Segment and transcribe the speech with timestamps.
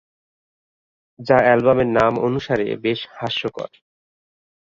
[1.19, 3.69] যা অ্যালবামের নাম অনুসারে বেশ হাস্যকর।